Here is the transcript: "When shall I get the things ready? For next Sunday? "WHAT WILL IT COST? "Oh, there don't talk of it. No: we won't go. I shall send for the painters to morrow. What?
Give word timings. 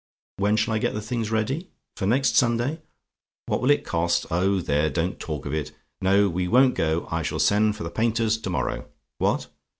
"When 0.37 0.55
shall 0.55 0.73
I 0.73 0.79
get 0.79 0.95
the 0.95 0.99
things 1.01 1.29
ready? 1.29 1.69
For 1.95 2.07
next 2.07 2.35
Sunday? 2.35 2.81
"WHAT 3.45 3.61
WILL 3.61 3.69
IT 3.69 3.85
COST? 3.85 4.25
"Oh, 4.31 4.59
there 4.59 4.89
don't 4.89 5.19
talk 5.19 5.45
of 5.45 5.53
it. 5.53 5.73
No: 6.01 6.27
we 6.27 6.47
won't 6.47 6.73
go. 6.73 7.07
I 7.11 7.21
shall 7.21 7.37
send 7.37 7.75
for 7.75 7.83
the 7.83 7.91
painters 7.91 8.39
to 8.39 8.49
morrow. 8.49 8.87
What? 9.19 9.45